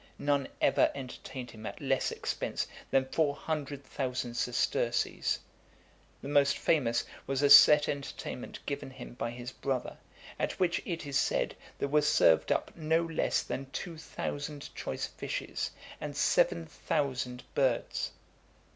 None 0.17 0.47
ever 0.61 0.89
entertained 0.95 1.51
him 1.51 1.67
at 1.67 1.79
less 1.79 2.11
expense 2.11 2.65
than 2.89 3.05
four 3.09 3.35
hundred 3.35 3.83
thousand 3.85 4.33
sesterces. 4.33 5.37
The 6.23 6.27
most 6.27 6.57
famous 6.57 7.03
was 7.27 7.43
a 7.43 7.51
set 7.51 7.87
entertainment 7.87 8.65
given 8.65 8.89
him 8.89 9.13
by 9.13 9.29
his 9.29 9.51
brother, 9.51 9.99
at 10.39 10.59
which, 10.59 10.81
it 10.85 11.05
is 11.05 11.19
said, 11.19 11.55
there 11.77 11.87
were 11.87 12.01
served 12.01 12.51
up 12.51 12.75
no 12.75 13.03
less 13.03 13.43
than 13.43 13.67
two 13.69 13.95
thousand 13.99 14.73
choice 14.73 15.05
fishes, 15.05 15.69
and 15.99 16.17
seven 16.17 16.65
thousand 16.65 17.43
birds. 17.53 18.09